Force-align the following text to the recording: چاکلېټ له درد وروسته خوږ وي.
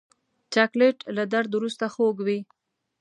چاکلېټ 0.53 0.97
له 1.15 1.23
درد 1.33 1.51
وروسته 1.53 1.85
خوږ 1.93 2.17
وي. 2.25 2.39